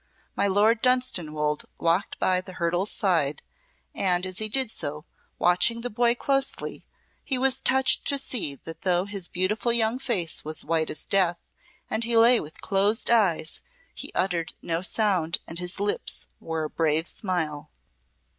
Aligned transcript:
My 0.35 0.47
Lord 0.47 0.81
Dunstanwolde 0.81 1.65
walked 1.77 2.17
by 2.17 2.41
the 2.41 2.53
hurdle 2.53 2.87
side, 2.87 3.43
and 3.93 4.25
as 4.25 4.39
he 4.39 4.49
did 4.49 4.71
so, 4.71 5.05
watching 5.37 5.81
the 5.81 5.91
boy 5.91 6.15
closely, 6.15 6.83
he 7.23 7.37
was 7.37 7.61
touched 7.61 8.07
to 8.07 8.17
see 8.17 8.55
that 8.55 8.81
though 8.81 9.05
his 9.05 9.27
beautiful 9.27 9.71
young 9.71 9.99
face 9.99 10.43
was 10.43 10.65
white 10.65 10.89
as 10.89 11.05
death 11.05 11.39
and 11.87 12.03
he 12.03 12.17
lay 12.17 12.39
with 12.39 12.61
closed 12.61 13.11
eyes, 13.11 13.61
he 13.93 14.11
uttered 14.15 14.55
no 14.59 14.81
sound 14.81 15.37
and 15.45 15.59
his 15.59 15.79
lips 15.79 16.25
wore 16.39 16.63
a 16.63 16.69
brave 16.71 17.05
smile. 17.05 17.69